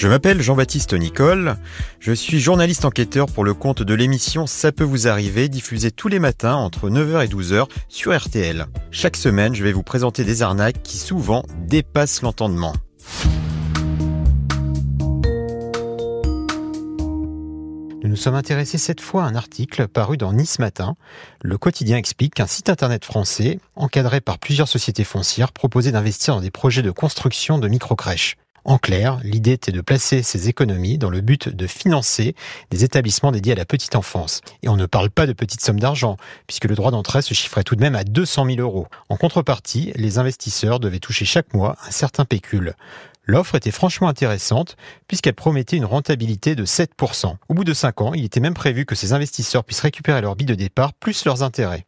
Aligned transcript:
Je 0.00 0.08
m'appelle 0.08 0.40
Jean-Baptiste 0.40 0.94
Nicole, 0.94 1.56
je 1.98 2.12
suis 2.12 2.40
journaliste 2.40 2.86
enquêteur 2.86 3.26
pour 3.26 3.44
le 3.44 3.52
compte 3.52 3.82
de 3.82 3.92
l'émission 3.92 4.46
Ça 4.46 4.72
peut 4.72 4.82
vous 4.82 5.08
arriver, 5.08 5.50
diffusée 5.50 5.90
tous 5.90 6.08
les 6.08 6.18
matins 6.18 6.54
entre 6.54 6.88
9h 6.88 7.22
et 7.22 7.28
12h 7.28 7.66
sur 7.90 8.18
RTL. 8.18 8.64
Chaque 8.90 9.18
semaine, 9.18 9.54
je 9.54 9.62
vais 9.62 9.72
vous 9.72 9.82
présenter 9.82 10.24
des 10.24 10.40
arnaques 10.40 10.82
qui 10.82 10.96
souvent 10.96 11.44
dépassent 11.66 12.22
l'entendement. 12.22 12.72
Nous 18.02 18.08
nous 18.08 18.16
sommes 18.16 18.36
intéressés 18.36 18.78
cette 18.78 19.02
fois 19.02 19.24
à 19.24 19.26
un 19.26 19.34
article 19.34 19.86
paru 19.86 20.16
dans 20.16 20.32
Nice 20.32 20.60
Matin. 20.60 20.94
Le 21.42 21.58
quotidien 21.58 21.98
explique 21.98 22.36
qu'un 22.36 22.46
site 22.46 22.70
internet 22.70 23.04
français, 23.04 23.60
encadré 23.76 24.22
par 24.22 24.38
plusieurs 24.38 24.66
sociétés 24.66 25.04
foncières, 25.04 25.52
proposait 25.52 25.92
d'investir 25.92 26.36
dans 26.36 26.40
des 26.40 26.50
projets 26.50 26.80
de 26.80 26.90
construction 26.90 27.58
de 27.58 27.68
micro-crèches. 27.68 28.38
En 28.64 28.78
clair, 28.78 29.18
l'idée 29.22 29.52
était 29.52 29.72
de 29.72 29.80
placer 29.80 30.22
ces 30.22 30.48
économies 30.48 30.98
dans 30.98 31.10
le 31.10 31.20
but 31.20 31.48
de 31.48 31.66
financer 31.66 32.34
des 32.70 32.84
établissements 32.84 33.32
dédiés 33.32 33.52
à 33.52 33.56
la 33.56 33.64
petite 33.64 33.96
enfance. 33.96 34.42
Et 34.62 34.68
on 34.68 34.76
ne 34.76 34.86
parle 34.86 35.10
pas 35.10 35.26
de 35.26 35.32
petites 35.32 35.62
sommes 35.62 35.80
d'argent, 35.80 36.16
puisque 36.46 36.66
le 36.66 36.74
droit 36.74 36.90
d'entrée 36.90 37.22
se 37.22 37.34
chiffrait 37.34 37.64
tout 37.64 37.76
de 37.76 37.80
même 37.80 37.94
à 37.94 38.04
200 38.04 38.46
000 38.46 38.60
euros. 38.60 38.86
En 39.08 39.16
contrepartie, 39.16 39.92
les 39.96 40.18
investisseurs 40.18 40.80
devaient 40.80 40.98
toucher 40.98 41.24
chaque 41.24 41.54
mois 41.54 41.76
un 41.86 41.90
certain 41.90 42.24
pécule. 42.24 42.74
L'offre 43.24 43.54
était 43.54 43.70
franchement 43.70 44.08
intéressante 44.08 44.76
puisqu'elle 45.06 45.34
promettait 45.34 45.76
une 45.76 45.84
rentabilité 45.84 46.54
de 46.54 46.64
7%. 46.64 47.36
Au 47.48 47.54
bout 47.54 47.64
de 47.64 47.74
5 47.74 48.00
ans, 48.00 48.14
il 48.14 48.24
était 48.24 48.40
même 48.40 48.54
prévu 48.54 48.86
que 48.86 48.94
ces 48.94 49.12
investisseurs 49.12 49.64
puissent 49.64 49.80
récupérer 49.80 50.20
leur 50.20 50.36
billes 50.36 50.46
de 50.46 50.54
départ 50.54 50.92
plus 50.94 51.24
leurs 51.24 51.42
intérêts. 51.42 51.86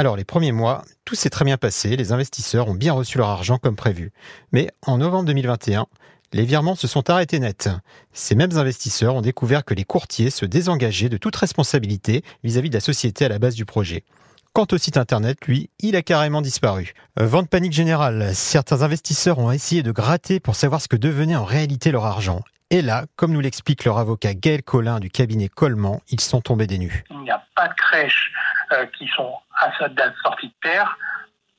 Alors 0.00 0.16
les 0.16 0.24
premiers 0.24 0.52
mois, 0.52 0.82
tout 1.04 1.14
s'est 1.14 1.28
très 1.28 1.44
bien 1.44 1.58
passé, 1.58 1.94
les 1.94 2.10
investisseurs 2.10 2.68
ont 2.68 2.74
bien 2.74 2.94
reçu 2.94 3.18
leur 3.18 3.28
argent 3.28 3.58
comme 3.58 3.76
prévu. 3.76 4.12
Mais 4.50 4.70
en 4.86 4.96
novembre 4.96 5.26
2021, 5.26 5.84
les 6.32 6.46
virements 6.46 6.74
se 6.74 6.86
sont 6.86 7.10
arrêtés 7.10 7.38
net. 7.38 7.68
Ces 8.14 8.34
mêmes 8.34 8.56
investisseurs 8.56 9.14
ont 9.14 9.20
découvert 9.20 9.62
que 9.62 9.74
les 9.74 9.84
courtiers 9.84 10.30
se 10.30 10.46
désengageaient 10.46 11.10
de 11.10 11.18
toute 11.18 11.36
responsabilité 11.36 12.24
vis-à-vis 12.42 12.70
de 12.70 12.76
la 12.76 12.80
société 12.80 13.26
à 13.26 13.28
la 13.28 13.38
base 13.38 13.54
du 13.54 13.66
projet. 13.66 14.04
Quant 14.54 14.66
au 14.72 14.78
site 14.78 14.96
internet, 14.96 15.46
lui, 15.46 15.68
il 15.80 15.94
a 15.96 16.02
carrément 16.02 16.40
disparu. 16.40 16.94
Vente 17.18 17.50
panique 17.50 17.74
générale. 17.74 18.30
Certains 18.34 18.80
investisseurs 18.80 19.38
ont 19.38 19.52
essayé 19.52 19.82
de 19.82 19.92
gratter 19.92 20.40
pour 20.40 20.54
savoir 20.54 20.80
ce 20.80 20.88
que 20.88 20.96
devenait 20.96 21.36
en 21.36 21.44
réalité 21.44 21.90
leur 21.90 22.06
argent. 22.06 22.40
Et 22.70 22.80
là, 22.80 23.04
comme 23.16 23.32
nous 23.32 23.40
l'explique 23.40 23.84
leur 23.84 23.98
avocat 23.98 24.32
Gaël 24.32 24.62
Collin 24.62 24.98
du 24.98 25.10
cabinet 25.10 25.48
Coleman, 25.48 25.98
ils 26.08 26.20
sont 26.20 26.40
tombés 26.40 26.66
des 26.66 26.78
nues. 26.78 27.04
Il 27.10 27.20
n'y 27.20 27.30
a 27.30 27.44
pas 27.54 27.68
de 27.68 27.74
crèches 27.74 28.32
euh, 28.72 28.86
qui 28.86 29.08
sont 29.08 29.34
à 29.58 29.70
sa 29.78 29.88
date 29.88 30.14
sortie 30.22 30.48
de 30.48 30.68
terre. 30.68 30.96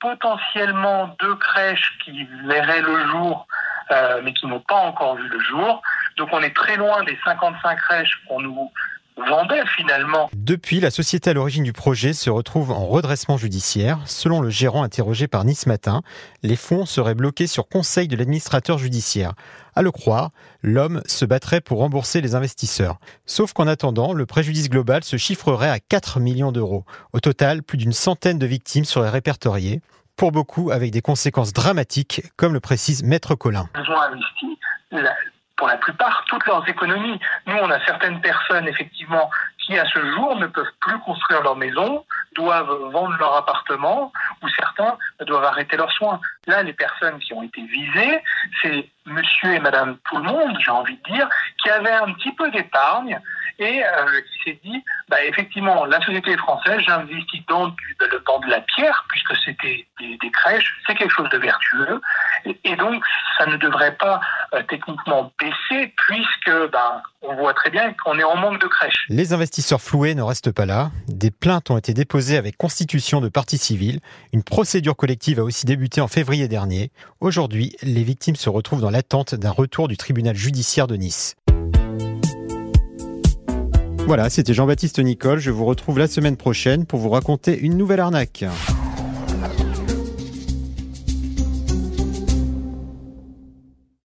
Potentiellement 0.00 1.16
deux 1.20 1.36
crèches 1.36 1.98
qui 2.04 2.24
verraient 2.44 2.82
le 2.82 3.08
jour 3.08 3.46
euh, 3.92 4.20
mais 4.24 4.32
qui 4.32 4.46
n'ont 4.46 4.60
pas 4.60 4.74
encore 4.74 5.14
vu 5.14 5.28
le 5.28 5.38
jour. 5.38 5.80
Donc 6.16 6.30
on 6.32 6.42
est 6.42 6.54
très 6.54 6.76
loin 6.76 7.04
des 7.04 7.16
55 7.24 7.76
crèches 7.76 8.20
qu'on 8.26 8.40
nous 8.40 8.72
vendait 9.16 9.62
finalement. 9.76 10.30
Depuis, 10.34 10.80
la 10.80 10.90
société 10.90 11.30
à 11.30 11.32
l'origine 11.32 11.64
du 11.64 11.72
projet 11.72 12.12
se 12.12 12.30
retrouve 12.30 12.70
en 12.70 12.86
redressement 12.86 13.36
judiciaire. 13.36 13.98
Selon 14.06 14.40
le 14.40 14.50
gérant 14.50 14.82
interrogé 14.82 15.26
par 15.28 15.44
Nice 15.44 15.66
Matin, 15.66 16.02
les 16.42 16.56
fonds 16.56 16.86
seraient 16.86 17.14
bloqués 17.14 17.46
sur 17.46 17.68
conseil 17.68 18.08
de 18.08 18.16
l'administrateur 18.16 18.78
judiciaire. 18.78 19.32
À 19.74 19.82
le 19.82 19.90
croire, 19.90 20.30
l'homme 20.62 21.02
se 21.06 21.24
battrait 21.24 21.60
pour 21.60 21.78
rembourser 21.78 22.20
les 22.20 22.34
investisseurs. 22.34 22.98
Sauf 23.26 23.52
qu'en 23.52 23.66
attendant, 23.66 24.12
le 24.12 24.26
préjudice 24.26 24.70
global 24.70 25.04
se 25.04 25.16
chiffrerait 25.16 25.70
à 25.70 25.80
4 25.80 26.20
millions 26.20 26.52
d'euros. 26.52 26.84
Au 27.12 27.20
total, 27.20 27.62
plus 27.62 27.78
d'une 27.78 27.92
centaine 27.92 28.38
de 28.38 28.46
victimes 28.46 28.84
seraient 28.84 29.10
répertoriées 29.10 29.80
pour 30.16 30.32
beaucoup 30.32 30.70
avec 30.70 30.92
des 30.92 31.02
conséquences 31.02 31.52
dramatiques, 31.52 32.22
comme 32.36 32.54
le 32.54 32.60
précise 32.60 33.02
Maître 33.02 33.34
Colin. 33.34 33.68
Ils 33.74 33.90
ont 33.90 34.00
investi, 34.00 34.58
pour 35.56 35.68
la 35.68 35.76
plupart, 35.76 36.24
toutes 36.28 36.44
leurs 36.46 36.68
économies. 36.68 37.18
Nous, 37.46 37.56
on 37.56 37.70
a 37.70 37.84
certaines 37.84 38.20
personnes, 38.20 38.68
effectivement, 38.68 39.30
qui, 39.58 39.78
à 39.78 39.86
ce 39.86 40.04
jour, 40.12 40.36
ne 40.36 40.46
peuvent 40.46 40.72
plus 40.80 40.98
construire 41.00 41.42
leur 41.42 41.56
maison, 41.56 42.04
doivent 42.34 42.90
vendre 42.92 43.16
leur 43.18 43.36
appartement, 43.36 44.12
ou 44.42 44.48
certains 44.50 44.96
doivent 45.26 45.44
arrêter 45.44 45.76
leurs 45.76 45.92
soins. 45.92 46.20
Là, 46.46 46.62
les 46.62 46.74
personnes 46.74 47.18
qui 47.18 47.32
ont 47.32 47.42
été 47.42 47.62
visées, 47.62 48.22
c'est 48.62 48.88
monsieur 49.06 49.54
et 49.54 49.60
madame 49.60 49.96
tout 50.08 50.18
le 50.18 50.24
monde, 50.24 50.56
j'ai 50.60 50.70
envie 50.70 50.96
de 50.96 51.12
dire, 51.12 51.28
qui 51.62 51.70
avaient 51.70 51.92
un 51.92 52.12
petit 52.12 52.32
peu 52.32 52.50
d'épargne, 52.50 53.18
et 53.58 53.82
euh, 53.84 54.20
qui 54.20 54.50
s'est 54.50 54.60
dit, 54.62 54.84
bah, 55.08 55.22
effectivement, 55.24 55.86
la 55.86 56.00
société 56.00 56.36
française, 56.36 56.80
j'investis 56.80 57.44
dans, 57.46 57.74
dans 58.26 58.38
de 58.40 58.50
la 58.50 58.60
pierre, 58.60 59.04
puisque 59.08 59.36
c'était 59.44 59.86
des, 59.98 60.30
crèches, 60.30 60.78
c'est 60.86 60.94
quelque 60.94 61.14
chose 61.14 61.30
de 61.30 61.38
vertueux, 61.38 62.00
et, 62.64 62.76
donc 62.76 63.02
ça 63.38 63.46
ne 63.46 63.56
devrait 63.56 63.96
pas 63.96 64.20
euh, 64.54 64.62
techniquement 64.68 65.32
baisser, 65.40 65.92
puisque 65.96 66.70
bah, 66.72 67.02
on 67.22 67.34
voit 67.36 67.54
très 67.54 67.70
bien 67.70 67.92
qu'on 68.04 68.18
est 68.18 68.24
en 68.24 68.36
manque 68.36 68.60
de 68.60 68.66
crèches. 68.66 69.06
Les 69.08 69.32
investisseurs 69.32 69.80
floués 69.80 70.14
ne 70.14 70.22
restent 70.22 70.52
pas 70.52 70.66
là. 70.66 70.90
Des 71.08 71.30
plaintes 71.30 71.70
ont 71.70 71.78
été 71.78 71.94
déposées 71.94 72.36
avec 72.36 72.56
constitution 72.56 73.20
de 73.20 73.28
partie 73.28 73.58
civile. 73.58 74.00
Une 74.32 74.42
procédure 74.42 74.96
collective 74.96 75.40
a 75.40 75.44
aussi 75.44 75.66
débuté 75.66 76.00
en 76.00 76.08
février 76.08 76.48
dernier. 76.48 76.90
Aujourd'hui, 77.20 77.76
les 77.82 78.02
victimes 78.02 78.36
se 78.36 78.48
retrouvent 78.48 78.80
dans 78.80 78.90
l'attente 78.90 79.34
d'un 79.34 79.50
retour 79.50 79.88
du 79.88 79.96
tribunal 79.96 80.36
judiciaire 80.36 80.86
de 80.86 80.96
Nice. 80.96 81.36
Voilà, 84.06 84.30
c'était 84.30 84.54
Jean-Baptiste 84.54 85.00
Nicole. 85.00 85.40
Je 85.40 85.50
vous 85.50 85.64
retrouve 85.64 85.98
la 85.98 86.06
semaine 86.06 86.36
prochaine 86.36 86.86
pour 86.86 87.00
vous 87.00 87.10
raconter 87.10 87.58
une 87.58 87.76
nouvelle 87.76 87.98
arnaque. 87.98 88.44